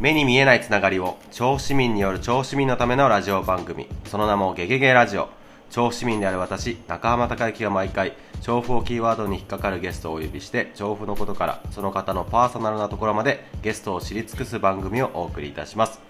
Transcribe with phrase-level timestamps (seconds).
[0.00, 3.86] 目に見えないつながりを調布市民による調布市民のためのラジオ番組。
[4.06, 5.28] その名もゲゲゲラジオ。
[5.68, 16.00] 調布市民である私中浜孝之が毎回調布をキーワードに引っかかるゲストをお呼びして調布のことからその方のパーソナルなところまでゲストを知り尽くす番組をお送りいたします。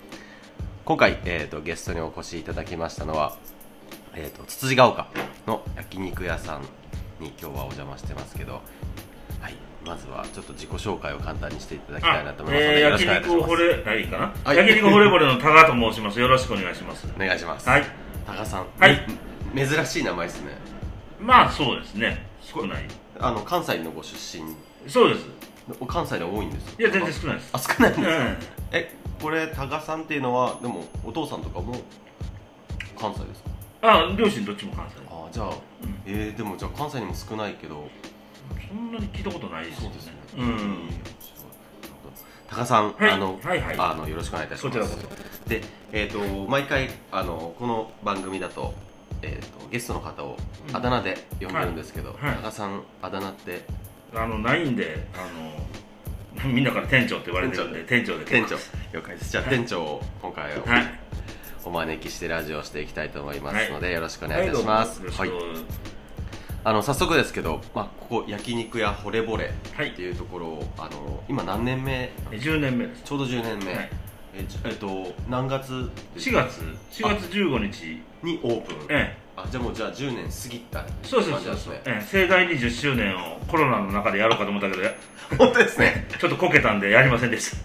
[0.85, 3.37] 今回、えーと、ゲストにお越しいただきましたのは、
[4.15, 5.09] えーと、つつじが丘
[5.49, 6.63] の焼肉屋さん
[7.19, 8.61] に今日はお邪魔してますけど
[9.85, 13.33] まずはちょっと自己紹介を簡単にしていただきたいなと思いますので、えー、よろしくお願いします。
[13.33, 14.57] 焼肉ほれあいいかな、はい。
[14.57, 16.21] 焼肉ほれぼれのタガと申します。
[16.21, 17.09] よろしくお願いします。
[17.15, 17.69] お願いします。
[17.69, 17.85] はい。
[18.27, 19.07] 高さんはい。
[19.55, 20.53] め珍しい名前ですね。
[21.21, 22.27] まあそうですね。
[22.43, 22.85] 少ない。
[23.19, 24.55] あの関西のご出身。
[24.89, 25.27] そうです。
[25.87, 27.51] 関西で多いんですいや全然少ないです。
[27.53, 28.37] あ少ないんですか、うん。
[28.73, 31.77] えこれ多賀さんっていうのはでもお父さんとかも
[32.99, 33.51] 関西ですか？
[33.83, 35.53] あ両親どっちも関西あじゃあ、ん。
[36.07, 37.89] えー、でもじゃあ関西にも少ないけど
[38.71, 40.13] そんなに聞いたことないですそうですね。
[40.39, 40.89] うん。
[42.49, 43.11] 多賀さん、はい。
[43.11, 43.77] あの、はいはい。
[43.77, 44.79] あのよろしくお願いいたします。
[44.79, 45.15] こちらこ
[45.49, 48.73] でえっ、と毎回あのこの番組だと,、
[49.23, 50.37] えー、とゲストの方を
[50.69, 50.77] うん。
[50.77, 52.25] あだ名で呼んでるんですけど、はい。
[52.27, 52.37] はい。
[52.37, 53.65] 多賀さんあだ名って？
[54.15, 58.25] あのないんであのみんなから店長って言われてるんで店長で。
[58.25, 58.57] 店長
[58.93, 59.33] 了解です。
[59.33, 61.01] じゃあ店長を今回ははい。
[61.65, 63.95] お招きしてラジオをしていきたいと思いますので、はい。
[63.97, 65.31] よろしくお願いいたします、は、はい
[66.63, 72.13] あの早速ですけど、まあ、ここ焼肉屋惚れぼれっていうところをあの今何年目？
[72.31, 73.03] え10年目です。
[73.05, 73.91] ちょうど10年目、はい。
[74.35, 75.73] えちえっと何月
[76.17, 76.61] 4月。
[76.91, 78.03] 4月15日。
[78.23, 78.77] にオープン。
[78.91, 82.07] えあじゃあもうじゃあ10年過ぎたえそうです感じなんそうですねええ。
[82.07, 84.93] 盛大に10周年をコロナの中でやろうかと思ったけどや
[85.39, 86.09] 本当ですね。
[86.19, 87.57] ちょっとこけたんでやりませんでした。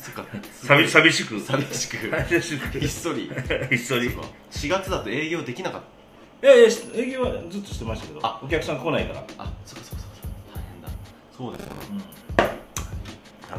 [0.00, 0.24] そっか。
[0.52, 1.38] 寂寂しく。
[1.40, 2.10] 寂しく。
[2.10, 2.78] 寂しく。
[2.80, 3.30] ひっそり。
[3.70, 4.10] ひっそり。
[4.10, 4.28] そっか。
[4.50, 5.82] 4月だと営業できなかっ
[6.42, 8.20] いやいや営業はずっとしてましたけど。
[8.22, 8.40] あ。
[8.42, 9.20] お客さん来ないから。
[9.20, 10.36] たあそっかそっかそっか。
[10.54, 10.88] 大変だ。
[11.36, 12.12] そうですよね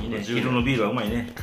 [0.02, 0.17] いいね。
[0.17, 1.34] 10黄色のビールはうまいね。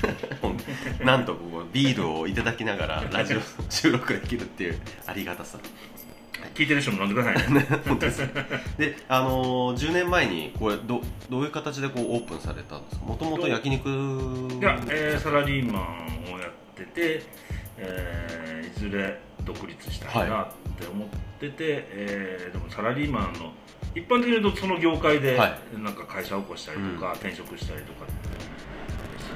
[1.04, 3.38] なんとここビールをいただきながら ラジオ
[3.70, 5.58] 収録できるっていうありがたさ。
[6.54, 7.66] 聞いてる人も飲んでくださいね。
[7.86, 8.18] 本当です。
[8.76, 11.00] であのー、10年前にこれど
[11.30, 13.04] どういう形でこうオープンされたんですか？
[13.06, 13.88] もともと焼肉。
[13.88, 13.92] い
[14.62, 17.22] や、えーサラリーマンをやってて、
[17.80, 20.46] えーいずれ独立したいなっ
[20.78, 21.08] て思っ
[21.40, 21.54] てて、
[21.90, 23.52] えーでもサラリーマンの
[23.94, 28.06] 一般的に言うとその業界ではなんか会社を起こしたりとか、転職したりとか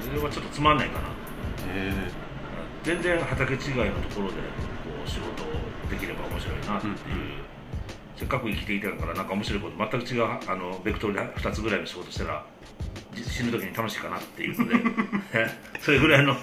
[0.01, 1.07] それはちょっとつまんないかな。
[1.73, 1.91] へ
[2.83, 4.39] 全然畑違いのところでこ
[5.05, 5.43] う仕事
[5.89, 6.99] できれば面白いなっていう、うん
[8.17, 12.45] せっかく生きていたからなんか面白いこと全く違うあのベクトルで2つぐらいの仕事したら
[13.13, 14.75] じ死ぬ時に楽しいかなっていうので
[15.81, 16.33] それぐらいの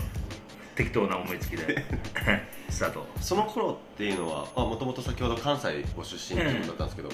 [0.74, 1.84] 適当な思いつきで。
[2.70, 3.06] スタート。
[3.20, 7.08] その頃っていうのはもともと先ほど関西ご出身ってことだったんですけど、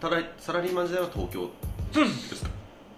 [0.00, 1.50] 働いサラリーマン時代は東京
[1.92, 2.36] そうでです。
[2.36, 2.50] すか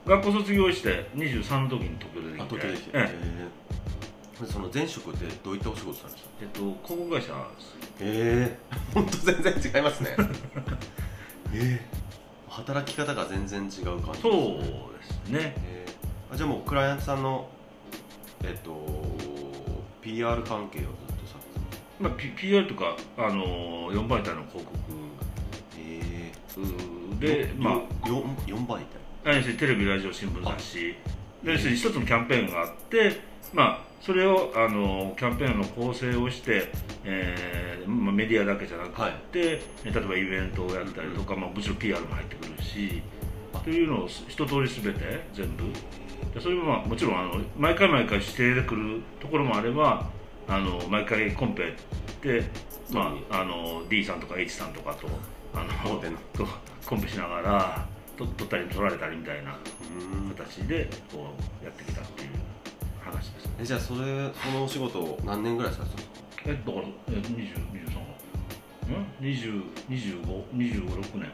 [0.07, 2.43] 学校卒業して23の時に東京出てきて。
[2.43, 4.43] あ東京できて、ええ。
[4.43, 7.77] ーその前職ってどういったお仕事されてたええっと広告会社です。
[8.01, 8.75] ええ。
[8.75, 10.17] ー、 本当全然違いますね。
[11.55, 11.87] ええ。
[12.49, 15.55] 働き方が全然違う感じですねそうですね。
[15.67, 17.49] えーあじゃあもうクライアントさんの
[18.47, 18.77] えっと
[20.01, 22.05] PR 関係をずっとされてた。
[22.05, 24.71] まあ、P- PR とか、あの4媒体の広告。
[25.79, 26.33] え
[27.19, 27.75] で、まあ、
[28.07, 28.87] 4, 4倍
[29.25, 30.95] 何せテレビラジオ新聞雑誌
[31.43, 33.21] で要するに一つのキャンペーンがあって、
[33.53, 36.71] まあ、それをあのキャンペーンの構成をして、
[37.05, 39.15] えーまあ、メディアだけじゃなくて、はい。
[39.35, 43.03] 例えばイベントをやったりとか、まあ、もちろん PR も入ってくるし
[43.65, 45.65] というのを一通りすべて全部
[46.35, 50.07] でそれあ、もちろんあの毎回毎回指定で来るところもあれば
[50.49, 51.75] あの毎回コンペ
[52.23, 52.45] で、
[52.91, 55.09] まあ、あの D さんとか H さんとかと
[55.55, 56.01] あの
[56.33, 56.47] と
[56.87, 59.57] コンペしながらと取ったり取られたりみたいな
[60.01, 60.27] うん。
[60.37, 61.31] 形でこ
[61.63, 62.31] うやってきたっていう
[63.01, 68.07] 話ですえじゃあそれそのお仕事を何年ぐらいされてたんですかえだからえ20 23
[68.93, 71.31] ん？20 25 26年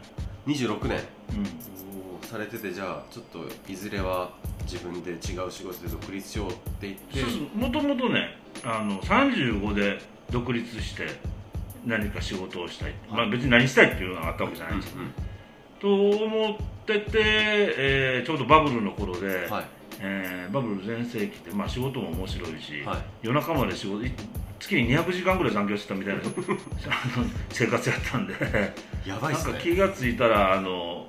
[0.47, 0.99] 26年
[1.31, 2.27] うん。
[2.27, 4.31] されててじゃあちょっといずれは
[4.63, 7.23] 自分で違う仕事で独立しようって言って。
[7.55, 9.99] もともとねあの35で
[10.31, 11.07] 独立して
[11.85, 14.97] 何か仕事をしたい、まあ別に何したいっていうのがあったわけじゃないんですよ、
[15.79, 19.65] と思ってて、えーちょうどバブルの頃で、うんはい。
[19.99, 22.97] えーバブル全盛期で、まあ、仕事も面白いし、はい。
[23.23, 24.11] 夜中まで仕事い
[24.63, 26.21] 月に200時間ぐらい残業してたみたいな
[27.51, 28.33] 生活やったんで。
[28.33, 28.57] なんか
[29.05, 29.59] やばいっすね。
[29.61, 31.07] 気がついたらあの、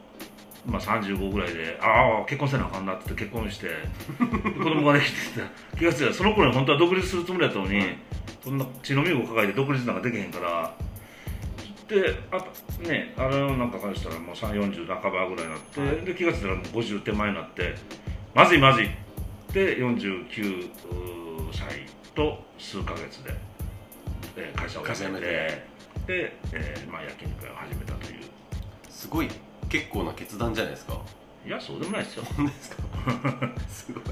[0.66, 3.68] まあ、35ぐらいでああ結婚せなあかんなって結婚して
[4.18, 5.46] 子供ができてて
[5.78, 7.82] 気がついたらその頃に本当は独立するつもりだったのに、
[8.42, 10.74] そんな血のみを抱えて独立なんかできへんから
[11.86, 12.38] であ
[12.88, 16.04] ねあれなんかからしたらもう340半ばぐらいになって、はい。
[16.04, 17.74] で気がついたらもう50手前になって
[18.34, 18.88] まずいまずい
[19.52, 20.70] で49
[21.52, 23.34] 歳と数ヶ月で、
[24.36, 25.26] えー会社を辞めて
[26.06, 28.20] で、えーまあ、焼肉屋を始めたという。
[28.90, 29.28] すごい
[29.68, 31.00] 結構な決断じゃないですか。
[31.46, 32.24] いやそうでもないですよ。
[32.36, 32.82] 本当ですか？
[33.68, 34.02] すごい。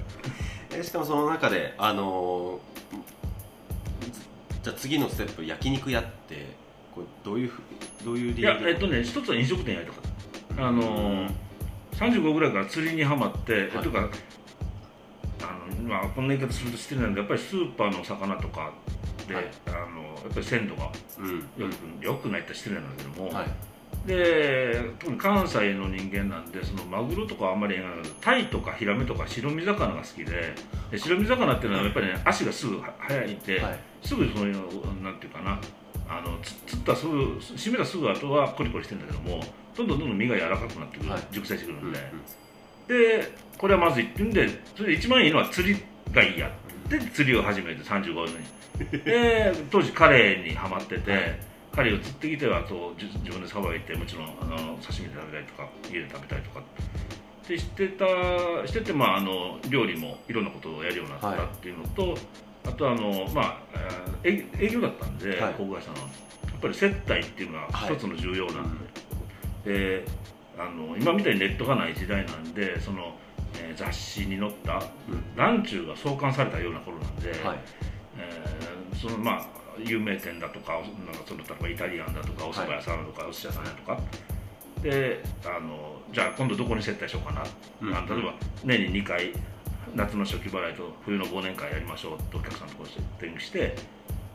[0.74, 6.46] えしかもその中であのーじゃあ次のステップ焼肉屋って
[6.94, 7.60] これどういうふ
[8.04, 8.40] どういう理由で？
[8.42, 10.66] いやえっとね一つは飲食店やりたかった。
[10.68, 11.32] あのー
[11.94, 14.08] 35ぐらいから釣りにはまって、えというか
[15.42, 18.72] あの、まあ、こんな言い方すると失礼なんでやっぱりスーパーの魚とか
[19.28, 19.44] で、はい。
[19.68, 21.38] あのやっぱり鮮度がうん。
[21.38, 21.68] よ
[22.00, 23.46] くよくないって失礼なんだけども、はい。
[24.06, 27.76] で特に関西の人間なんでそのマグロとかはあんまり
[28.20, 30.54] タイとかヒラメとか白身魚が好きで
[30.90, 33.78] で白身魚っていうのはやっぱりね足がすぐは速いて、はい。
[34.02, 34.62] すぐそういうの
[35.02, 35.60] なんていうかな
[36.08, 39.44] あのつ釣ったすぐ締めたすぐ後はコリコリしてるんだけども
[39.76, 41.22] どんどんどんどん身が柔らかくなってくる、はい。
[41.30, 41.94] 熟成してくるうんん
[42.88, 45.80] で、でこれはまずいってんでそれで一番いいのは釣り
[46.12, 46.50] がいいや
[46.88, 48.34] で釣りを始めて35年。
[49.04, 51.38] で当時カレーにはまってて、
[51.72, 56.62] カレーを釣ってきてはそうじ自分でさばいてもちろんあの刺身で食べたりとか家で食べたりとかっ
[57.46, 57.58] て。
[57.58, 58.06] してた
[58.66, 62.16] してて、まあ、あの料理もいろんなことをやるようになったっていうのと、
[62.64, 63.58] あとあの、まあ、
[64.22, 65.54] えー営営業だったんで、はい。
[65.54, 65.96] 航空会社の。
[65.98, 66.02] や
[66.58, 68.78] っぱり接待っていうのははい一つの重要なん
[69.64, 70.04] で,、で
[70.62, 73.14] あの今みたいにネットがない時代なんでその、
[73.58, 75.36] えー雑誌に載ったうん。
[75.36, 77.58] ランチューが創刊されたような頃なんで、はい。
[78.18, 79.46] えーそのまあ
[79.78, 80.78] 有名店だとかな
[81.10, 83.98] んかその例えばイタリアンだとかお蕎麦屋さんだとか、お寿司屋さんだとか。
[84.82, 87.42] であのじゃあ今度どこに接待しようかな、
[87.80, 88.06] うん。
[88.06, 88.34] 例えば
[88.64, 89.32] 年に2回
[89.94, 93.76] 夏の初期払いと冬の忘年会やりましょうってお客さんのところにセッティングして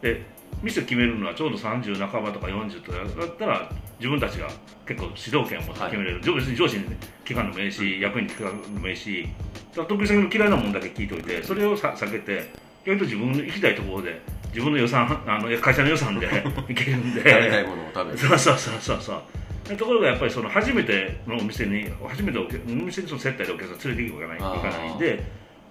[0.01, 0.23] で
[0.63, 4.47] 店決めるのはちょうど30半ばとか40とかだったら自分たちが
[4.85, 6.85] 結構主導権を持って決めれる、上別に上司に
[7.25, 9.27] 聞かんでもいいし、役員に聞かんでもいいし
[9.71, 12.49] だから得意先の嫌いなもんだけ聞いといてそれをさ避けて
[12.85, 17.19] 意外と自分の行きたいところで自分の予算 あの会社の予算で 行けるんで。
[17.19, 19.69] 食べたいものを食べるそうそうそうそうそう。
[19.69, 24.59] でところがやっぱりその初めてのお店に初めてお店にその接待でお客さん連れて行くわけないあー。
[24.59, 25.23] いかないんで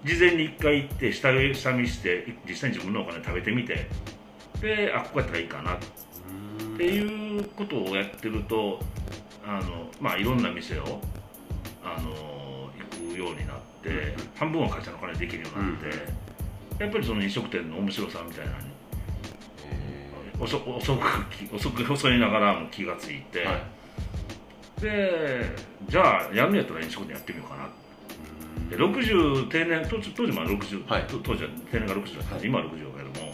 [0.03, 3.87] 事前に一回行って下下見して実際に自分のお金食べてみて。
[4.61, 5.73] であここやったらいいかな。
[5.73, 6.06] っう
[6.77, 8.79] んていうことをやってると
[9.45, 11.01] あのまあいろんな店を
[11.83, 12.69] あの
[13.01, 18.65] 行くようになって、うん半分は会社のお金でできるようになって、やっぱりその飲食店の面白さみたいなのに
[19.65, 24.81] え遅遅くき遅く遅いながらも気がついて、ーはい。
[24.81, 25.55] で
[25.89, 27.63] じゃあやるんやったら飲食店やってみようかな。
[27.65, 28.69] うん。
[28.69, 31.05] で60定年当時当時まだ60、はい。
[31.07, 32.45] 当当時は定年が60だったんで、はい。
[32.45, 33.26] 今は60だけども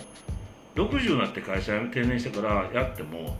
[0.76, 3.38] 60になって会社定年してからやっても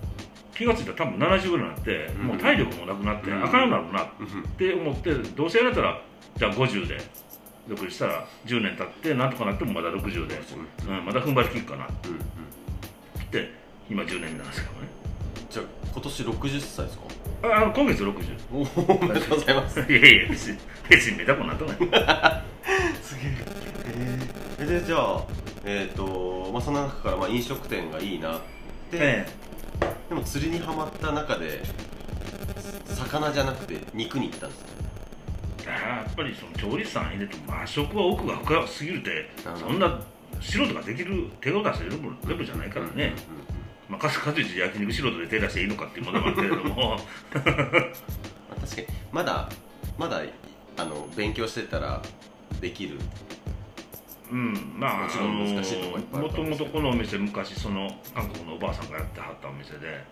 [0.56, 2.28] 気がついたら多分70ぐらいになって、うん。
[2.28, 3.44] もう体力もなくなって、うん。
[3.44, 4.44] あかんようになるなっうん。
[4.58, 6.00] て思ってどうせやれたら
[6.38, 6.98] じゃあ50で
[7.68, 10.40] 独立したら10年経ってなんとかなってもまだ60で、
[10.88, 11.86] うん、まだ踏ん張りきるかな。
[11.86, 12.20] っうんうん。
[13.32, 13.52] て
[13.90, 14.88] 今10年なんですけどね。
[15.50, 17.04] じゃあ今年60歳ですか？
[17.44, 18.14] ああの今月60
[18.54, 18.58] お
[18.94, 19.80] おおめでとうございます。
[19.92, 20.58] いやいや別に
[20.90, 21.66] 別にめたくなって。
[21.66, 23.36] な いすげえ。
[23.88, 25.24] えーでじゃあ
[25.66, 28.40] えっ、とまあその中からまあ飲食店がいいなっ
[28.92, 29.26] て、え
[30.10, 31.64] でも釣りにはまった中で
[32.88, 34.84] 魚じゃなくて肉に行ったんです
[35.66, 39.60] やっぱりその調理師さん入れて和食は奥が深すぎるてうん。
[39.60, 40.02] そんな
[40.42, 41.92] 素人ができる手を出せる
[42.28, 43.14] レベルじゃないからね、
[43.88, 46.98] まあ、かすか焼肉素人で手出していいのかっていうものもあるけれども。
[47.34, 49.50] まあ確かにまだ
[49.98, 50.22] まだ
[50.78, 52.02] あの勉強してたら
[52.60, 52.98] できる
[54.34, 54.54] うん。
[54.78, 60.04] まあもちろん難しいとこいっぱいもともとこのお店昔その韓国のおばあさんがやってはったお店で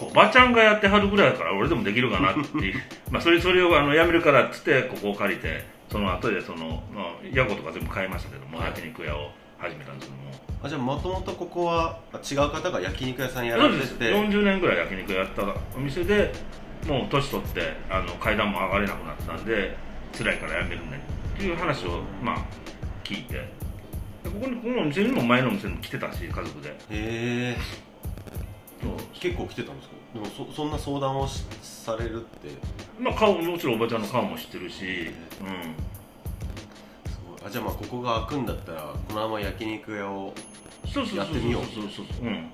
[0.00, 2.82] おばちゃんがやってはるぐらいだから俺でもできるかなっていう。
[3.12, 8.66] まあそれそれをあのやめるからっつってここを借りてその後でその、まあ、屋号とか全部変えましたけども、はい。
[8.68, 10.32] 焼肉屋を始めたんですけども。
[10.64, 14.04] あじゃあもともとここはあ違う方が焼肉屋さんやられてて。
[14.06, 15.42] 40年ぐらい焼肉やった
[15.76, 16.32] お店で
[16.88, 19.76] もう年取ってあの階段も上がれなくなったんで
[20.16, 21.00] 辛いから辞めるね
[21.34, 22.38] っていう話をまあ
[23.06, 23.34] 聞いて。
[23.34, 23.44] で
[24.24, 26.70] ここにこのお店にも前のお店にも来てたし家族で。
[26.70, 27.56] へえ。
[29.14, 29.94] 結構来てたんですか？
[30.14, 32.48] でもそそんな相談をしされるって。
[33.00, 34.86] まあ顔もちろんおばちゃんの顔も知ってるし、うん、
[37.10, 37.38] すごい。
[37.46, 40.34] あじゃあまあここが開くんだったらこのまま焼肉屋を
[40.84, 42.26] そうそうそうやってみようそうそうそう。
[42.26, 42.50] うん。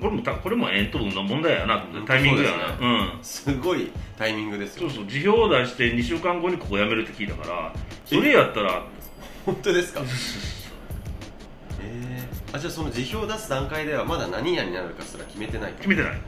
[0.00, 2.56] これもたこれも煙突の問題やなタイミングやね。
[2.80, 2.86] う
[3.18, 3.24] ん。
[3.24, 5.06] すごいタイミングですよそうそう。
[5.06, 8.84] 辞表を出して2週間後にここ辞めるって聞いたからそれやったら
[9.44, 10.02] 本当ですか？
[11.80, 16.20] えー、あじゃあその辞表を出す段階ではまだ何屋になるかすら決めてない決めてない。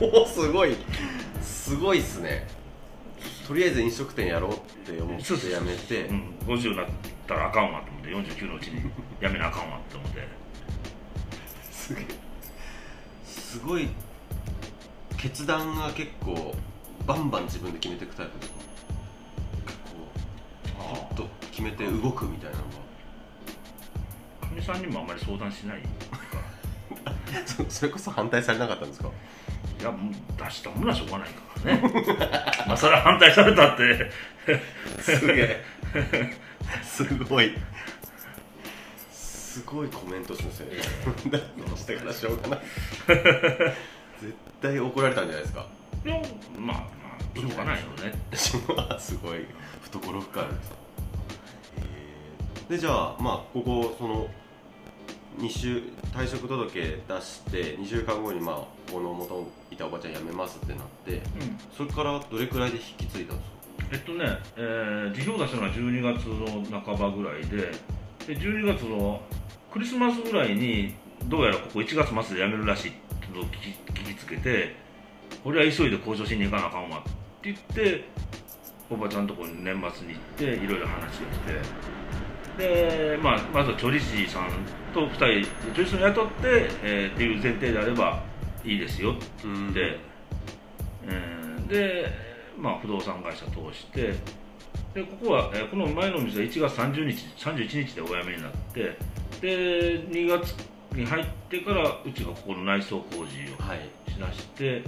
[0.00, 0.76] おおすごい。
[1.42, 2.46] すごいっすね。
[3.46, 4.56] とりあえず飲食店やろうっ
[4.94, 6.04] て思って辞めて。
[6.06, 6.88] うん、50なっっ
[7.30, 8.90] たらあかんわと思って49のうちに
[9.20, 10.28] やめなあかんわって思って。
[11.70, 12.04] すげえ。
[13.24, 13.88] すごい
[15.16, 16.54] 決断が結構
[17.06, 18.46] バンバン自分で決めていくタイプで。
[18.46, 18.59] す
[21.86, 22.70] て動くみたいなのか
[24.54, 25.82] みさんにもあんまり相談しない？
[25.82, 29.08] が そそれこそ反対されなかったんですか？
[29.80, 31.82] いやもう出したものはしょうがないからね。
[32.66, 34.10] まあそれは反対されたって。
[35.00, 35.64] すげえ。
[36.84, 37.56] すごい。
[39.12, 40.76] すごいコメントですね
[41.30, 42.60] だってしたからしょうがない。
[44.20, 45.66] 絶対怒られたんじゃないですか。
[46.04, 46.14] いや
[46.58, 46.84] まあま
[47.36, 48.12] あしょうがないよね。
[48.36, 48.56] す
[49.16, 49.46] ごい。
[49.82, 50.44] 懐深い。
[50.44, 50.79] ですえー
[52.70, 54.28] でじゃあまあここその
[55.38, 58.56] 2週退職届出して2週間後にまあ
[58.92, 61.22] この元いたおばちゃん辞めますってなってうん。
[61.76, 63.60] それからどれくらいで引き継いだんですか？
[63.92, 67.56] えっとね、えー辞表出したのが12月の半ばぐらいで
[68.26, 69.20] で12月の
[69.72, 74.76] クリスマスぐらいにどうやらここ1月末で辞めるらしいってのを聞き聞きつけて
[75.44, 77.10] 俺は急いで交渉しに行かなあかんわって
[77.44, 78.04] 言って
[78.88, 81.99] おばちゃんのところに年末に行っていろいろ話をして
[82.60, 84.50] で、まあ、まずは調理師さん
[84.92, 86.32] と2人調理師さんを雇って、
[86.82, 88.22] えーっていう前提であれば
[88.64, 89.12] いいですよ。
[89.12, 89.98] ってうんで、
[91.06, 92.06] えーで、
[92.58, 94.12] まあ、不動産会社通して
[94.94, 98.96] でここは、えーこの前のお店は1月30日31日でお辞めになって
[99.40, 100.54] で2月
[100.92, 103.26] に入ってからうちがここの内装工事を
[103.62, 104.10] はい。
[104.10, 104.82] しだして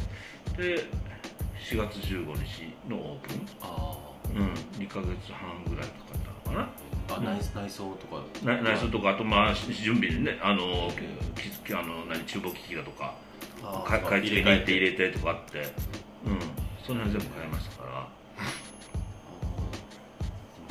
[0.56, 0.84] で
[1.70, 3.96] 4月15日のオープン、あ
[4.34, 4.52] うん、
[4.82, 6.68] 2ヶ月半ぐらいかかったのかな。
[6.68, 8.22] ーあ内内装とか。
[8.44, 10.90] な内装とかあとまあし準備でねあの
[11.64, 13.14] きあの何厨房機器だとか
[13.84, 15.58] 買い付けに行って入れれてとかあって。
[16.26, 16.38] うん。
[16.84, 18.08] その辺全部買いましたから。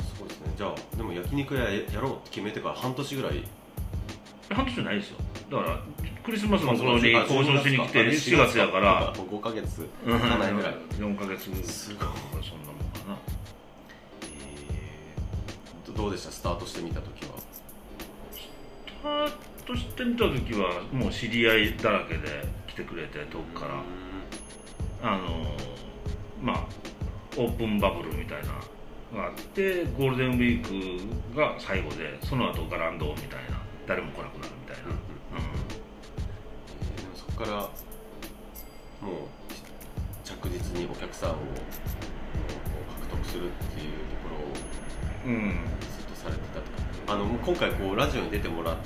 [0.04, 0.52] すごいですね。
[0.56, 3.44] じゃあでも焼肉屋やろうって決めてから半年ぐらい。
[4.50, 5.16] 半年じゃないですよ。
[5.50, 5.80] だから
[6.24, 9.12] クリスマスの頃にあ交渉しに来て4月やから。
[9.14, 10.18] 5ヶ月うん。
[10.20, 10.74] かないぐらい。
[10.98, 11.62] 4ヶ月すごい。
[11.66, 12.16] そんなもん
[12.92, 13.16] かな。
[13.16, 13.41] えー
[15.96, 16.32] どどうでした？
[16.32, 17.30] スタートしてみた時は。
[18.34, 18.50] ス
[19.02, 19.32] ター
[19.66, 23.82] トしてみた時はもう知り合いだらけで来てくれて遠くから。
[25.04, 25.56] あの
[26.40, 26.64] まあ
[27.36, 28.48] オープンバブルみたいな
[29.12, 39.26] のがあってゴールデンウィークが最後でその後ガランドみたいな誰も来なくなるみたいな、うんえーでもそこからもう
[40.22, 41.40] 着実にお客さんを獲
[43.10, 44.51] 得するっていうところをうん、うん
[45.24, 46.66] ずっとされてたと
[47.06, 48.76] かあの今回こうラジオに出てもらっ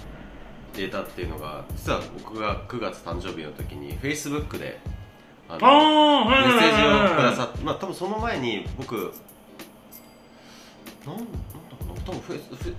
[0.73, 4.79] てたっていうのが実は僕が9月誕生日の時に Facebook で
[5.49, 8.95] あのああはいはいメッセージはいをくださってまあ多分その前に僕
[11.07, 11.31] なんなんだ
[11.87, 12.03] ろうな？
[12.05, 12.75] 多分フェイスフェ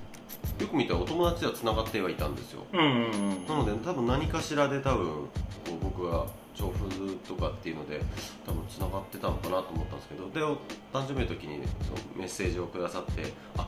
[0.59, 2.63] よく見たらお友達ではつながってはいたんですよ。
[2.73, 5.21] うんうんうんなので多分何かしらで多分こ
[5.69, 8.01] う僕が調布とかっていうので
[8.45, 10.55] 多分つながってたのかなと思ったんですけどでお
[10.91, 13.67] 誕生日の時にそのメッセージをくださってあ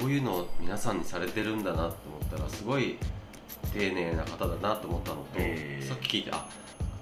[0.00, 2.96] こういうのを皆さんにされてるんだなと思ったらすごい
[3.74, 5.38] 丁寧な方だなと思ったのと、
[5.86, 6.46] さっき聞いてあ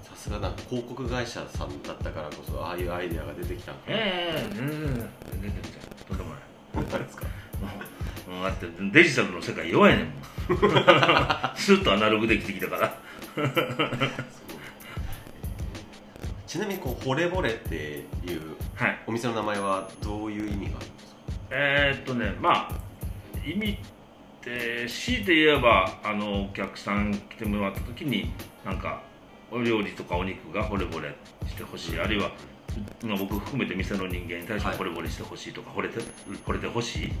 [0.03, 3.97] さすがなんか広告会社さんだったからこそああいうアイデアが出てきたのかな。
[3.97, 5.01] ええ全然全然
[5.41, 5.51] 全然
[6.09, 6.39] とんでもない。
[6.91, 7.25] 何ですか？
[8.27, 10.17] もうだってデジタルの世界弱いねんもん。
[11.55, 12.97] スッとアナログで生きてきたから。
[16.45, 18.99] ちなみにこう惚れ惚れっていうはい。
[19.07, 21.21] お店の名前はどういう意味があるんですか？
[21.51, 22.71] えー、っとねまあ
[23.47, 23.77] 意味っ
[24.41, 28.31] て強いて言えばあのお客さん来てもらった時に
[28.65, 29.01] なんか
[29.51, 31.13] お料理とかお肉が惚れ惚れ
[31.47, 31.99] してほしい。
[31.99, 32.31] あるいは
[33.03, 36.35] まあ僕含めて店の人間に対してはい惚れ惚れしてほしいとか、惚れてうん。
[36.35, 37.13] 惚れてほしい、で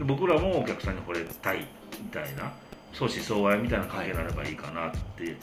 [0.00, 1.66] 僕らもお客さんに惚れたい
[2.02, 2.52] みたいな
[2.92, 5.36] 相思相愛みたいな関係になればいいかなって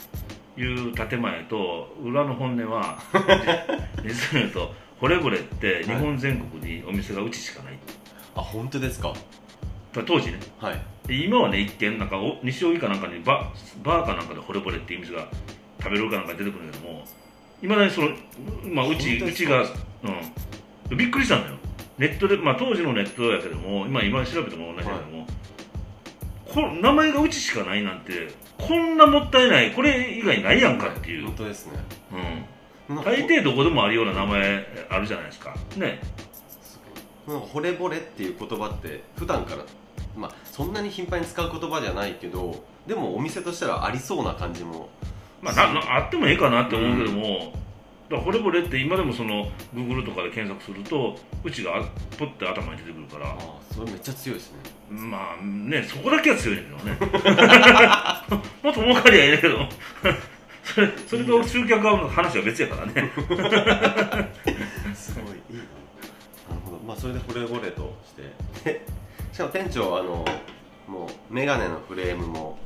[0.60, 2.98] いう建前と裏の本音は
[4.04, 7.78] 実を言うと惚れ惚れって日本全国にお店がうちしかない、
[8.36, 9.14] あ本当ですか？
[9.92, 10.38] 当時ね。
[10.60, 10.80] はい。
[11.06, 13.50] で今はね一見なんかお西荻かなんかにバ
[13.82, 15.26] バーかなんかで惚れ惚れっていう店が
[15.82, 17.04] 食べるかなんか出てくるんだけども
[17.62, 18.10] いまだにその、
[18.72, 19.62] まあ、うちうちが、
[20.90, 21.56] うん、びっくりしたんだよ
[22.00, 25.26] ネットで、まあ、当時のネットやけども今今調べても同じだけども、
[26.46, 31.72] この名前がうちしかないなんてこんなもったいないこれ以外ないやんかっていう、本当ですね。
[32.88, 35.54] うん、大抵どこでもあるような名前あるじゃないですか。
[35.76, 36.00] ね。
[37.26, 39.64] 惚れ惚れっていう言葉って普段から
[40.16, 44.88] まあそんなに頻繁に使う言葉じゃないけどでもお店としてはありそうな感じも。
[45.42, 47.52] まあ、ななあってもええかなって思うけども、
[48.10, 51.88] から惚れ惚れって今でもその Google とかで検索するとうちが
[52.18, 53.30] ポッて頭に出てくるから。
[53.30, 54.58] ああそれめっちゃ強いですね。
[54.90, 57.30] まあねそこだけは強いんだけどね。
[58.62, 59.58] もっと儲かりゃいいんだけど。
[60.62, 63.10] それそれと集客は話は別やからね。
[64.94, 65.62] すごいいいな。
[66.48, 66.78] なるほど。
[66.86, 68.12] まあそれで惚れ惚れとし
[68.62, 68.70] て。
[68.72, 68.86] で
[69.32, 70.24] しかも店長あの
[70.86, 72.58] もうメガネのフレームも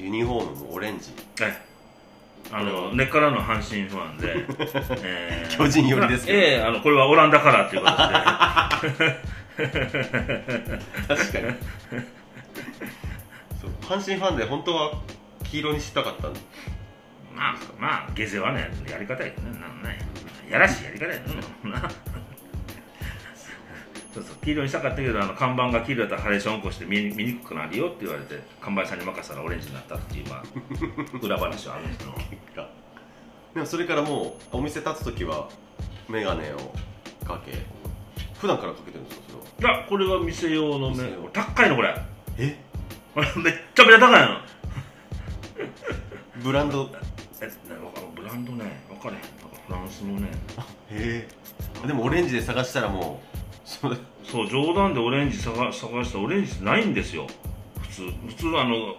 [0.00, 1.10] ユニフォームもオレンジ。
[1.42, 1.69] はい
[2.52, 4.44] あの根っからの阪神ファンで、
[5.02, 6.38] えー巨人寄りですけど。
[6.38, 9.16] ええあのこれはオランダカラーっていうことで。
[11.08, 11.54] 確かに。
[13.60, 14.92] そう阪神ファンで本当は
[15.44, 16.40] 黄色にしたかったんで
[17.34, 19.60] まあまあ下世話なややり方やけどね。
[19.60, 19.98] なんね
[20.50, 20.58] や。
[20.58, 21.20] らしいやり方やね
[21.64, 21.88] な
[24.12, 30.42] そうそう黄色にしたかったけどあの看板が黄色だったらハレーション起こして見見にくくなるよって言われて看板屋さんに任せたらオレンジになったっていう、まあ、
[31.22, 32.10] 裏話はあるんですけど。
[32.62, 32.68] が
[33.54, 35.48] でもそれからもうお店立つ時は
[36.08, 36.56] メガネを
[37.24, 37.52] かけ
[38.38, 39.24] 普段からかけてるんですか
[39.58, 39.74] それは？
[39.74, 41.28] いやこれは店用の目店用。
[41.32, 41.94] 高いのこれ。
[42.38, 42.56] え？
[43.14, 44.36] これめっちゃめちゃ高いの。
[46.42, 46.90] ブランド？
[47.42, 47.50] え
[48.16, 49.20] ブランドね分かれへん。
[49.22, 50.28] フランスのね。
[50.90, 51.28] へ
[51.84, 51.86] え。
[51.86, 53.29] でもオレンジで探したらもう
[54.24, 55.72] そう冗談でオレンジ探探
[56.04, 57.26] したらオレンジないんですよ。
[57.80, 58.96] 普通普通はあの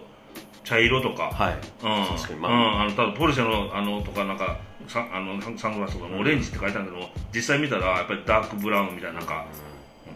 [0.64, 1.54] 茶色とか、はい。
[1.54, 9.46] うん、確かにまうん、あのただポルシェのあのとかなんかさあのサングラスとかもオレンジって書いてあるけども実際見たらやっぱりダークブラウンみたいななんか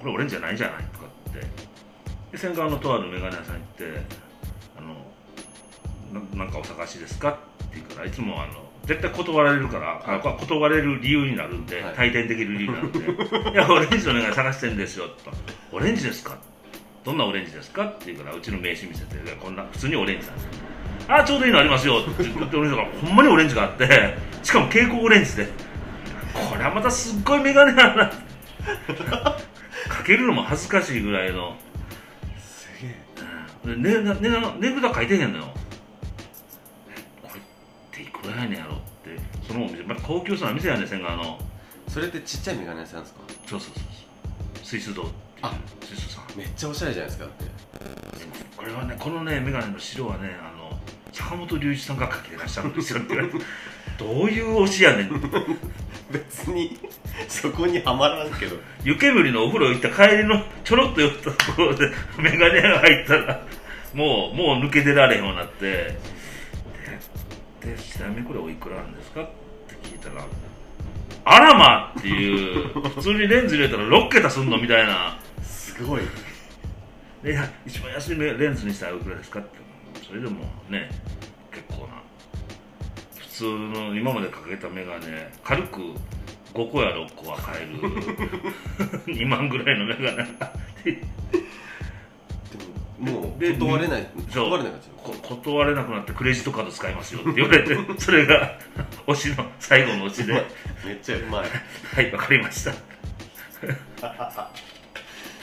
[0.00, 1.76] これオレンジじゃないじゃないとかって。
[2.32, 3.84] で仙川のとあるメガネ屋さん行って
[4.76, 7.34] あのななんかお探しですかっ
[7.68, 12.10] て言うからいつもあの絶対断られるから、あこれ断れる理由になるんで、はい。
[12.10, 12.98] 退店できる理由になるんで
[13.52, 15.32] 「いやオレンジのメガネ探してんですよ」と
[15.72, 16.36] 「オレンジですか?」
[17.04, 17.84] どんなオレンジですか？
[17.84, 20.48] って言うからうちの名刺見せてこんな普通にオレンジなんです
[21.08, 22.00] あちょうどいいのありますよ。
[22.00, 23.86] って言ってお店がほんまにオレンジがあって
[24.42, 25.46] しかも蛍光オレンジで。
[26.34, 28.10] これはまたすっごいメガネやな。
[29.88, 31.56] かけるのも恥ずかしいぐらいの。
[32.38, 33.76] すげえ。
[33.76, 35.54] 値札書いてへんのよ
[40.06, 41.38] 高級そうな店やねん千川の。
[41.88, 43.20] それってちっちゃいメガネ屋さんですか？
[43.46, 43.84] そうそうそう。
[44.54, 45.54] そうスイス堂っていうあ。
[45.82, 46.38] スイスさん。
[46.38, 47.44] めっちゃおしゃれじゃないですかだって。
[48.56, 50.78] これはねこのねメガネの白はねあの
[51.12, 53.38] 坂本龍一さんがかけてらっしゃるんですよって言われて。
[53.98, 55.10] どういう推しやねん。
[56.10, 56.78] 別に
[57.28, 58.56] そこにはまらんけど。
[58.84, 63.46] 湯煙のお風呂行った帰りのちょろっと寄ったところでメガネ屋が入ったら
[63.94, 65.96] もうもう抜け出られへんようになって。
[67.62, 69.22] ででちなみにこれおいくらなんですか？
[69.22, 69.32] って
[69.86, 70.26] 聞いたら
[71.24, 75.18] あらまっていう普通にレンズ入れたら6桁すんのみたいな。
[75.42, 76.02] すごい。
[77.22, 79.48] でいや一番安いレンズにしたらおいくらですかって。
[80.06, 80.88] それでもね
[81.50, 82.02] 結構な。
[83.18, 85.80] 普通の今までかけたメガネ軽く
[86.54, 87.80] 5個や6個は買える。
[89.12, 90.24] 2万ぐらいのメガネ。
[90.84, 91.02] で
[92.98, 94.06] ももうで断れない。
[94.32, 98.58] 断れないかこ断れなくなってクレジットカード使いますよって言われて それが
[99.06, 100.32] 推しの最後の推しで。
[100.84, 101.46] めっちゃうまい。
[101.94, 102.72] はいわかりました。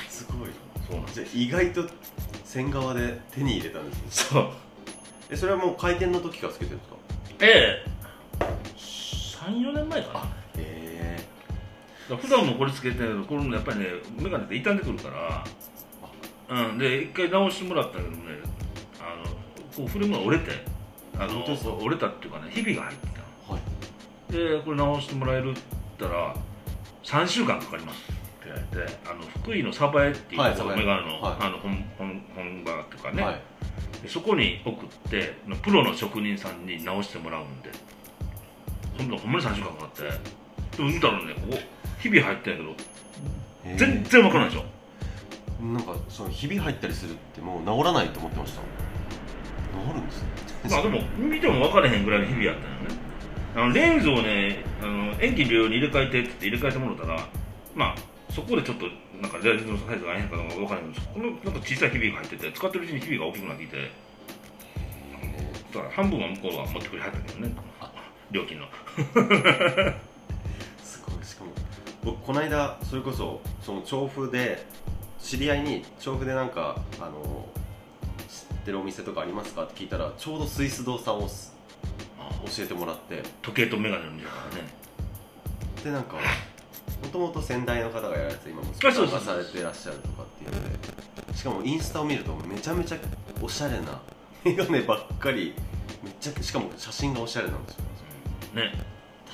[0.09, 0.49] すごい。
[0.87, 1.15] そうなんです。
[1.15, 1.27] じゃあ
[1.61, 1.89] 意外と
[2.45, 4.03] 線側で手に入れたんですね。
[4.09, 4.49] そう。
[5.29, 6.95] えそれはもう開店の時からつけてるんですか？
[7.41, 7.89] ええ。
[9.49, 10.19] 34年前かな。
[10.19, 10.25] へ
[10.57, 11.17] え。
[12.09, 13.85] だから普段もこれつけてるけどこれもやっぱりね
[14.17, 15.43] 眼鏡って傷んでくるから
[16.49, 16.77] うん。
[16.77, 18.15] で一回直してもらったけどね
[18.99, 19.33] あの
[19.75, 20.51] こうフレームが折れて
[21.17, 21.43] あの
[21.79, 23.55] 折れたっていうかねひびが入ってたの。
[23.55, 24.31] はい。
[24.31, 25.61] でこれ直してもらえるって
[25.99, 26.35] 言ったら
[27.03, 31.35] 3週間かかりますって言われてあの福井の鯖江っていうメガネの,、はい。
[31.39, 33.41] あの本本本場っていうかね、はい。
[34.01, 37.71] でそこに送ってプロの職人さんに直してもらうんで。
[38.97, 40.03] ほんとほんまに3週間かかって
[40.77, 41.57] でも見たらねここ
[41.99, 42.75] ひび入ってんやけど
[43.77, 44.65] 全然わからないでしょ
[45.63, 50.27] なんかそのひび入ったりするってもう治らないと思ってました治るんですね。
[50.69, 52.95] まあでも見ても分からへんぐらいの日々やったんよね。
[53.55, 57.27] あのレンズをねあの遠近両用に入れ替えてって言って入れ替えてもらったら
[57.75, 57.95] まあ
[58.29, 58.87] そこでちょっと
[59.21, 63.91] なんかレンズのサイズが合えへんかどうか分からへんけどそこのなんか小さいひびが入ってて使ってるうちにひびが大きくなってきて
[65.73, 67.55] だから半分は向こうは持ってくれはったけどね。
[68.31, 68.65] 料金の。
[70.83, 71.25] すごい。
[71.25, 71.51] しかも
[72.03, 74.65] 僕この間それこそその調布で
[75.23, 77.47] 知り合いに調布でなんかあの
[78.27, 81.53] 知ってるお店とかありますかって聞いたらちょうどスイス堂さんをす
[82.45, 83.23] 教えてもらって。
[83.41, 84.67] 時計とメガネの店だからね。
[85.83, 86.21] でなんかも
[87.11, 89.21] ともと先代の方がやられて今もそうそうそう。
[89.21, 92.97] されてらっしゃるとかっていうのでしかもインスタを見るとめちゃめちゃ
[93.41, 94.01] おしゃれな
[94.43, 95.53] メガネばっかり
[96.03, 97.83] めっちゃしかも写真がおしゃれなんですよ。
[98.55, 98.71] ね。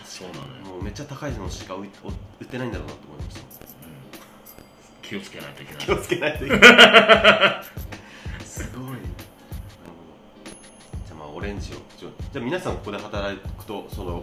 [0.06, 2.99] そうなのよ、もうめっちゃ高いのしか売売ってないんだろうなと
[5.10, 5.86] 気をつけないといけない。
[5.86, 8.45] 気をつけないといけない。
[8.45, 8.84] すごい。
[8.84, 9.02] なるほど
[11.08, 14.22] じゃあまあオレンジをじゃあ皆さんここで働くとその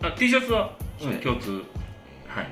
[0.00, 0.72] あ T シャツは、
[1.22, 1.62] 共通。
[2.26, 2.48] はい。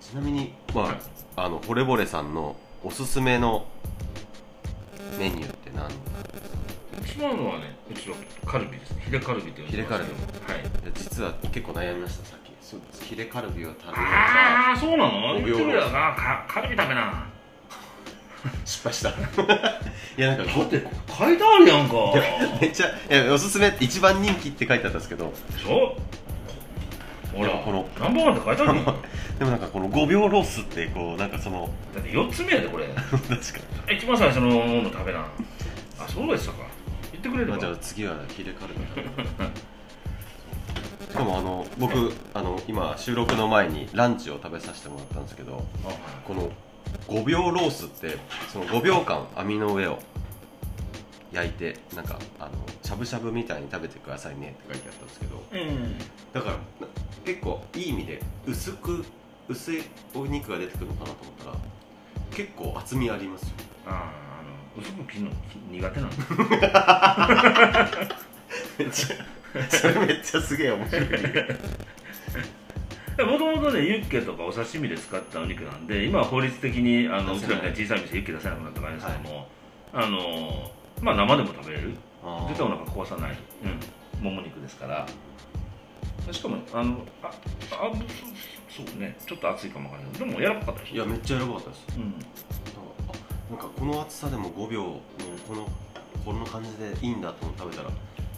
[0.00, 0.96] ちなみにまあ、はい。
[1.36, 3.66] あの惚れぼれさんのおすすめの
[5.20, 5.88] メニューって何？
[7.06, 9.04] 一番のはねうちはカルビですね。
[9.06, 10.64] ヒレカルビって呼んでますけどはい。
[10.94, 12.39] 実は結構悩みました
[13.02, 15.30] ヒレカルビを食べるああそうなの？
[15.30, 15.90] お言って秒るやろな。
[16.14, 17.26] かカルビ食べな。
[18.64, 19.10] 失敗した。
[20.16, 20.86] いやなんかごだって
[21.18, 21.94] 書いてあるやんか。
[22.60, 25.32] めっちゃいやおすすめって一番人気って書いてあったんですけど。
[25.52, 25.96] でしょ
[27.34, 28.80] ほらこのナンバーワンって書いてある
[29.38, 32.86] でもなんかこの5秒ロースってこうなんかそのって4つ目やでこれ。
[32.96, 33.28] 確か
[33.92, 35.20] 一番最初のもの食べな。
[35.98, 36.58] あそうでしたか。
[37.12, 38.80] 言ってくれに、まあ、じゃあ次はヒレカルビ
[41.10, 45.90] しかもあの僕あの今収録の前にランチを食べさせてもらったんですけどあ
[46.24, 46.50] この
[47.08, 48.16] 5秒ロースって
[48.52, 49.98] その5秒間網の上を
[51.32, 52.50] 焼いてなんかあの
[52.82, 55.98] しゃぶしゃぶみたいに食べてくださいねって書いてあったんですけどうん。
[56.32, 56.60] だからな
[57.24, 59.04] 結構いい意味で薄く
[59.48, 59.82] 薄い
[60.14, 61.56] お肉が出てくるのかなと思ったら
[62.30, 63.48] 結構厚みありますよ。
[63.86, 65.30] ああの薄く切るの
[65.72, 66.16] 苦手なんだ
[68.78, 69.16] めっちゃ
[69.68, 71.02] それめっちゃすげえ面白い。
[73.26, 79.48] もともとねユッケとかお刺身で使ったお肉なんで今は法律的にあのうちらみたいに小さい店ユッケ出せなくなったからですけども、
[79.92, 80.70] あの
[81.02, 81.94] まあ生でも食べれる。
[82.48, 83.36] 絶対お腹壊さない、
[84.20, 85.06] うん、もも肉ですから。
[86.30, 87.30] しかもあのあ
[87.72, 87.90] あ
[88.68, 90.94] そうねちょっと熱いかもわからないでも柔らかかったでしょ。
[90.96, 91.86] いやめっちゃ柔らかかったです。
[91.96, 92.02] うん。
[92.04, 92.20] なんか
[93.08, 95.00] あなんかこの厚さでも5秒の
[95.48, 95.68] この
[96.24, 97.90] この感じでいいんだと思って食べたら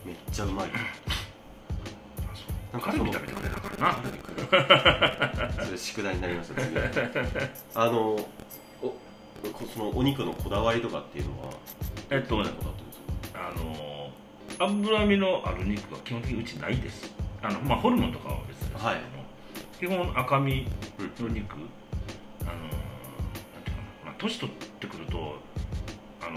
[0.04, 0.68] めっちゃうまい。
[2.72, 3.92] なんカルビ食べてくれたから
[5.52, 5.58] な。
[5.66, 6.76] それ宿題になりました次。
[7.74, 8.16] あの
[8.82, 8.88] お
[9.52, 11.52] こそのお肉のこだわりとかっていうのは
[12.10, 12.44] えっとね。
[12.44, 12.98] どんなことだったんです
[13.32, 13.48] か？
[13.48, 14.10] あの
[14.58, 17.12] 脂身のある肉は基本的にうちないです。
[17.42, 18.80] あの、まあ、ホルモンとかは別ですけど。
[18.80, 19.00] も、はい。
[19.80, 20.66] 基本赤身
[21.20, 21.42] の肉、あのなんていうか
[24.04, 25.38] な、まあ、年取ってくると
[26.20, 26.36] あの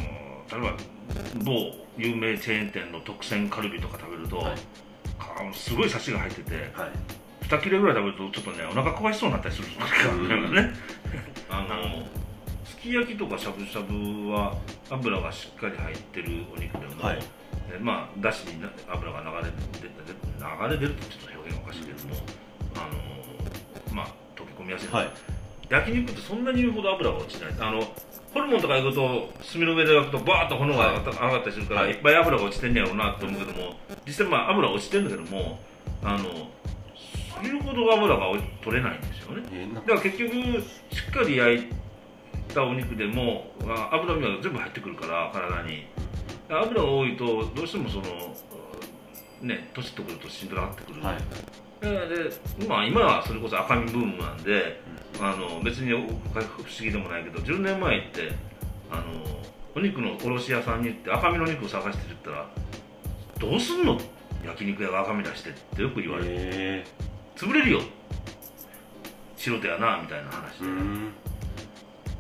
[0.62, 0.76] 例えば
[1.44, 4.56] 某有名チェーン店の特選カルビとか食べると、はい。
[5.18, 6.92] かすごいサシが入っててはい。
[7.46, 10.74] 2切れぐらい食べるとちょっとねお腹壊しそうになったりする時があるからね。
[11.50, 12.06] あの
[12.66, 14.58] すき焼きとかしゃぶしゃぶは
[14.90, 17.20] 油がしっかり入ってるお肉でも、はい。
[17.20, 17.26] で
[17.80, 19.94] まあだしにな油が流れ出て
[20.38, 22.16] 流れ出るってちょっと表現おかしいけども、
[22.76, 22.80] あ
[23.92, 25.10] のまあ溶け込みやすい、はい。
[25.70, 27.56] 焼肉ってそんなに言うほど油が落ちない。
[27.60, 27.82] あの
[28.36, 31.92] ホルモンとか行くと炭の上で焼くとバーッと炎が上がったりするから、はい。
[31.92, 35.58] い、っぱい油が落ちてんねやろうなと思うけども実際まあ油落ちてるんだけども
[36.04, 36.50] あの
[37.42, 39.70] 言うほど油が取れないんですよね。
[39.74, 40.42] だから結局し
[41.08, 41.68] っかり焼い
[42.54, 45.88] たお肉でもあ脂身が全部入ってくるから体に。
[46.50, 48.04] 油が多いとどうしてもその
[49.42, 51.16] ね年取ってくるとしんどくなってくる、はい
[51.86, 54.82] ででまあ今はそれこそ赤身ブームなんで、
[55.20, 56.08] あの別に不思
[56.80, 58.32] 議でもないけど10年前って
[58.92, 59.04] あの
[59.76, 64.00] お肉の卸屋さんに行って赤身の肉を探してるって言ったらどうすんの？
[64.46, 66.86] 焼肉屋が赤身出してってよく言われて、え。
[67.36, 67.82] 潰れるよ。
[69.36, 71.12] 素人やなみたいな話で、ん。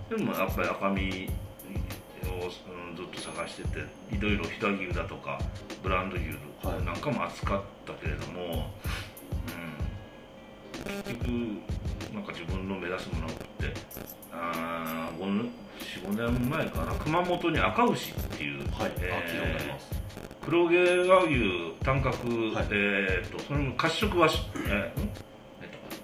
[0.09, 3.79] でもやっぱり赤身を、うんずっと探してて
[4.15, 5.37] いろいろ飛騨牛だとか
[5.83, 6.29] ブランド牛
[6.65, 6.85] はい。
[6.85, 8.63] なんかも扱ったけれども、うん、
[10.85, 11.27] 結局
[12.13, 13.73] なんか自分の目指すものって
[14.31, 15.51] あー
[16.05, 16.93] 45年前かな。
[16.93, 20.05] 熊本に赤牛っていう、はい、えー
[20.45, 20.75] 黒毛
[21.09, 22.17] 和牛単価、はい。
[22.69, 24.63] えー、とその褐色はし、えー、ん？
[24.63, 25.95] 何やったか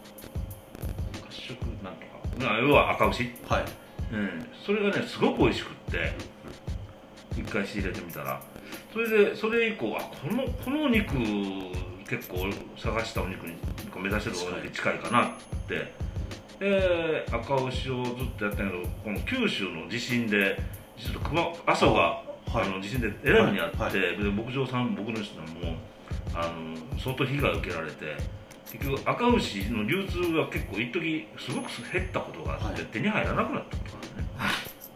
[1.20, 1.28] な。
[1.28, 2.08] 褐色なんとか。
[2.40, 3.32] まあ要は赤牛。
[3.48, 3.66] はい。
[4.12, 6.14] うん、それがねすごく美味しくって
[7.40, 8.42] 一回仕入れてみたら。
[8.92, 11.14] それでそれ以降あこのこのお肉
[12.12, 13.56] 結構探したお肉に
[13.96, 15.30] 目指してるお肉に近いかなっ
[15.70, 15.94] て。
[16.60, 20.62] で赤牛をずっとやったけどこの九州の地震で
[20.96, 22.22] ちょっと熊阿蘇が
[22.52, 22.68] はい。
[22.68, 23.96] あの地震でえらい目にあって、はい。
[23.96, 25.78] はで牧場さん僕の人も
[26.36, 28.18] あの相当被害を受けられて
[28.70, 32.86] 結局赤牛の流通が結構一時すごく減ったことがあって、はい。
[32.92, 34.90] 手に入らなくなったことなんです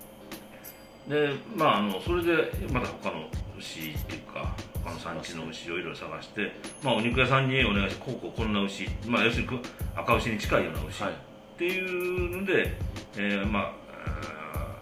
[1.07, 4.53] ねでまああのそれでまた他の牛っていうか
[4.85, 6.51] 他の産地の牛をいろいろ探して、
[6.83, 9.59] まあ、お肉屋さんにお願いしてこうこうこんな牛、まあ、要するに
[9.95, 11.11] 赤牛に近いような牛、はい。
[11.11, 11.15] っ
[11.57, 12.77] ていうので、
[13.17, 13.85] えーまあ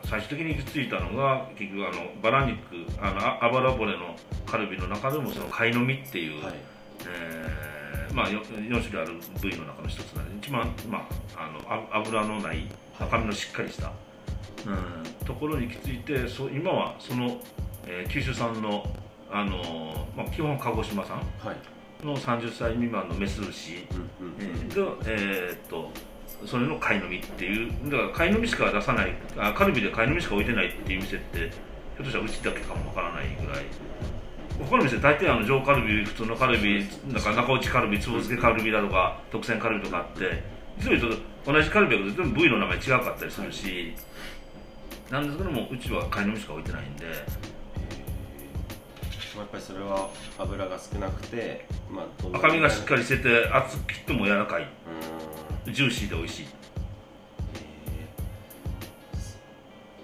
[0.05, 2.59] 最終的に行き着いたのが結局あのバラ肉
[3.01, 6.53] あのああばら骨のカルビの中でもその貝の実っていう、はい。
[7.07, 13.91] えーまあ、4, 4種類ある部位の中の一つなので一番、まあ、あのあ油のない赤身のしっかりした、
[14.67, 17.37] うん、ところに行き着いてそ今はその、
[17.87, 18.85] えー九州産の、
[19.33, 22.05] あのーまあ、基本鹿児島産はい。
[22.05, 25.89] の30歳未満のメス牛えーが、えーっと
[26.45, 27.71] それの貝のみっていう。
[27.89, 29.13] だから貝のみしか出さない。
[29.37, 31.49] あカルビで貝のみしか置いてないっていう店ってひょっ
[31.99, 33.63] としたらうちだけかもわからないぐらい。
[34.69, 40.43] 他の店大体あの上カルビ普通のカルビなんか中落ちカルビつぼ漬けカルビだとか特選カルビとかあって
[40.79, 41.15] 実を言う
[41.45, 43.93] と同じカルビだけど全部部位の名前違かったりするし。
[45.09, 47.05] なんですけどもうちは貝のみしか置いてないんで。
[47.05, 47.52] まあ
[49.35, 52.05] やっぱりそれは油が少なくて、まあ、
[52.37, 54.67] 赤身がしっかりしてて厚く切っても柔らかい。
[55.71, 56.47] ジューシーで美味しい。
[57.55, 57.59] え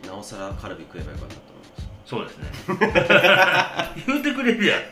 [0.06, 0.08] ー。
[0.08, 2.46] なおさらカルビ食えばよかったと思いますそうですね。
[4.08, 4.80] 言うてくれるやん。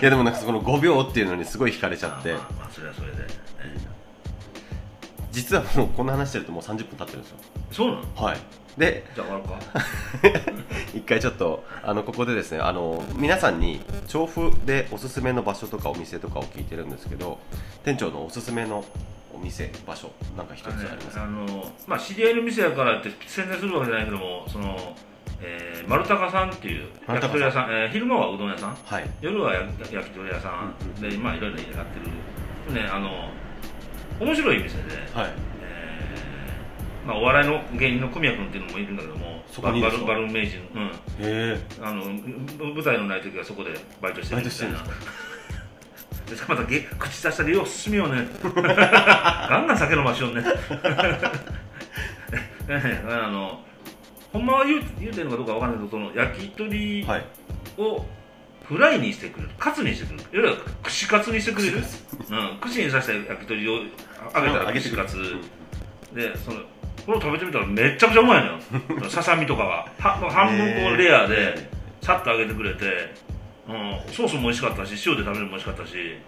[0.00, 2.32] いやでもなんかその5秒っていうのにすごい惹かれちゃって。
[2.34, 3.16] まあまあそれはそれで、
[3.60, 3.76] え
[5.32, 7.36] 実はもうこんな話してるともう30分経ってるんですよ。
[7.70, 8.02] ーそうなの？
[8.14, 8.38] はい
[8.76, 10.52] でじゃあ終わるか。
[10.94, 17.38] 一回ちょっとあのここでですねあの皆さんに調布でおすすめの場所とかお店とかを聞いてるんですけど
[17.84, 18.84] 店長のおすすめの
[19.34, 24.94] お店場所なんか一つありますか、あのまあ知り合いの店やからって宣伝するわけじゃないけどもその、
[25.42, 28.76] えー、丸高さんっていう焼き鳥屋さん、えー昼間はうどん屋さん？
[28.84, 29.10] はい。
[29.20, 30.74] 夜は焼き鳥屋さん。
[30.80, 31.72] うんうんでまあいろいろやって
[32.74, 32.74] る。
[32.74, 33.30] ねあの
[34.18, 34.82] 面白い店で、
[35.14, 35.30] はい。
[35.55, 35.55] えー
[37.06, 42.04] まあ、お笑いの芸人の小宮君っていうのもいるんだけどもそこにバルバルーン名人、うん、あの
[42.58, 43.70] ぶ舞台のない時はそこで
[44.02, 44.78] バイトしてるみたいな。
[44.78, 45.26] バイトして
[46.26, 48.26] で またげ口出したらよう進みようね。
[48.42, 50.42] ガンガン酒飲ましようね。
[52.66, 53.62] ねあの
[54.32, 57.24] ほんまは言う言うてるのかどうかわかんないけどその焼き鳥はい。
[57.78, 58.04] を
[58.64, 59.50] フライにしてくれる。
[59.58, 60.22] カツにしてくれる。
[60.22, 61.84] いわゆる串カツにしてくれる、うん、
[62.60, 63.82] 串に刺した焼き鳥を
[64.34, 65.36] あ揚げたら串カツ。
[66.12, 66.62] でその
[67.06, 68.58] これを食べてみたらめっちゃくちゃうまいのよ。
[69.08, 71.68] ささみとかがは半分こうレアで
[72.02, 73.14] さっと揚げてくれて、
[73.68, 76.18] うん、ソースも美味しかったし塩で食べるのも美味しかったし。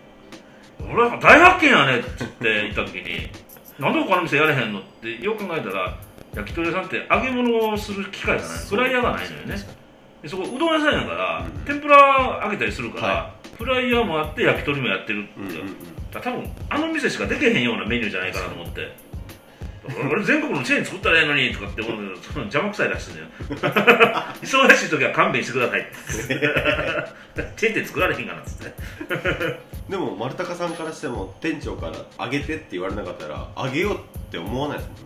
[0.80, 3.28] 俺は大発見やねっつって言った時に
[3.80, 5.96] なんで他の店やれへんのってよく考えたら
[6.34, 8.58] 焼き鳥屋さんって揚げ物をする機会がない。
[8.68, 9.56] フライヤーがないのよね。
[10.22, 11.64] でそこうどん屋さんやから、うん。
[11.64, 15.76] 天ぷら揚げたりするから、はフライヤーもあって焼き鳥もやってるって、うんうんうん。
[16.10, 18.92] 多分あの店しかできへんようなメニューじゃないかなと思って
[20.11, 22.03] 俺全国のチェーン作ったらええのにとかって思う
[22.37, 23.27] 邪魔くさいらしいのよ。
[24.42, 28.74] 忙しい時は勘弁してくださいってチェーン店作られへんかなっつって。
[29.88, 31.87] でも丸高さんからしても店長か
[32.18, 33.98] ら揚げてって言われなかったら揚げようっ
[34.31, 35.03] て思わないですもんね。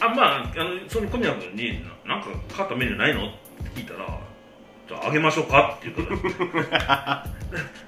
[0.00, 4.06] あまああのその小宮君に「ななんか変わったメニューないの?」って聞いたら
[4.92, 6.08] 「じゃあ揚げましょうか」って言う
[6.66, 7.26] から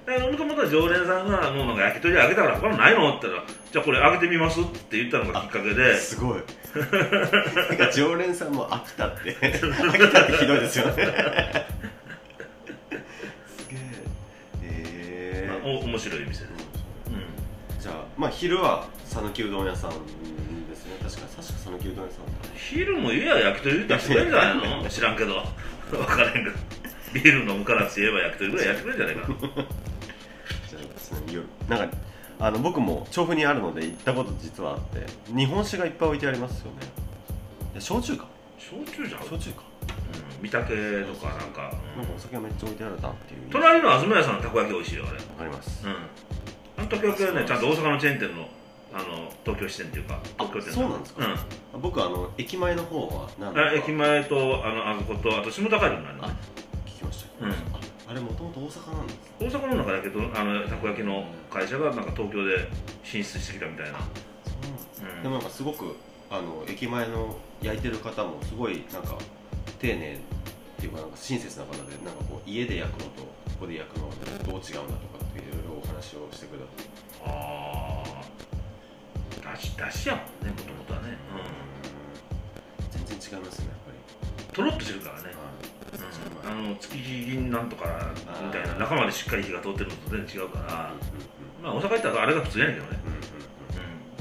[0.06, 5.96] でもともと常連さんが「もうなんか焼き鳥揚げたから他のないの?」って言ったら「じゃあこれ揚げてみます」って言ったのがきっかけで。
[5.96, 6.42] すごい。
[6.74, 9.32] なんか常連さんも飽きたって。
[9.36, 10.92] 飽きたってひどいですよね。
[13.56, 13.76] すげ
[14.62, 15.46] え。
[15.48, 16.46] まあ、えお面白い店です、
[17.06, 17.14] うん。
[17.78, 19.96] ー、じゃあまあ昼は讃岐うどん屋さんで
[20.74, 20.96] すね。
[21.00, 22.24] 確か確か讃岐うどん屋さん
[22.56, 24.88] 昼も言えや焼き鳥出してくれんじゃないの？
[24.88, 25.44] 知らんけど。
[25.90, 26.56] 分からへんけど
[27.14, 29.26] ビール飲むからって言えば焼き鳥ぐらいやってくれんじゃないかな。
[29.38, 31.46] じゃあですね夜。
[31.68, 31.96] なんか
[32.40, 36.78] あの僕も調布にあるので行ったこと実はあって日本酒がいっぱい置いてありますよね。
[37.72, 38.26] いや焼酎か。
[38.58, 39.62] 焼酎じゃん、うん、焼酎か。
[40.42, 43.40] 御嶽とかなんか、なんかお酒がめっちゃ置いてあるなっていう。
[43.50, 45.16] 隣の東屋さんのたこ焼き美味しいよあれ。
[45.16, 45.86] わかります。
[45.86, 45.96] うん。
[46.76, 48.48] あのたこ焼きはねちゃんと大阪のチェーン店の
[48.92, 51.26] あの東京支店っていうか東京店そうなんですか。
[51.74, 51.80] うん。
[51.80, 56.34] 僕あの駅前の方は何あ駅前とあのあそことあと下高井になるのあね
[57.40, 57.50] うん。
[57.50, 57.54] あ
[58.06, 62.68] あれもともと大阪なんです大阪の中だけどあのたこ焼きの会社がなんか東京で
[63.02, 63.98] 進出してきたみたいな、
[64.44, 64.54] そ
[65.02, 65.22] うなんうん。
[65.22, 65.96] でもなんかすごく
[66.30, 69.16] あの駅前の焼いてる方もすごいなんか
[69.78, 70.18] 丁寧っ
[70.78, 73.28] ていうかなんか親切な方でなんかこう家で焼くのとこ
[73.60, 76.90] こで焼くのはどう違うんだとかっていろいろお話をしてくださって
[77.24, 81.16] ああだしだしやもんねもともとはね、
[82.90, 83.98] 全然違いますねやっぱり。
[84.48, 85.34] うん、とろっとしてるからね、はい。
[85.34, 85.83] うん、
[86.46, 87.84] あの築地銀なんとか
[88.44, 90.92] みたいな中までしっかり火が通ってるのと全然違うから
[91.62, 92.98] まあ大阪行ったらあれが普通やねんけどね。
[93.06, 93.24] うんうん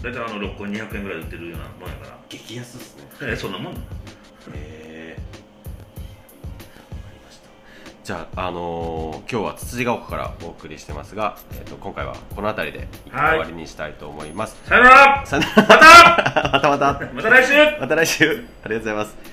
[0.04, 2.18] 大体あの6個200円ぐらいで売ってるようなもんやから。
[2.28, 3.04] 激安ですね。
[3.22, 3.74] えそんなもん。
[3.74, 3.78] へ
[4.56, 5.18] え。
[8.04, 15.26] じゃあ、あのー今日はつつじが丘からお送りしてますが、えー、と今回はこの辺りで一回終わりにしたいと思います、さよなら。
[15.26, 16.52] さよなら。
[16.52, 16.52] また。
[16.52, 17.12] またまた。
[17.14, 17.80] また来週。
[17.80, 18.26] また来週。
[18.26, 19.33] ありがとうございます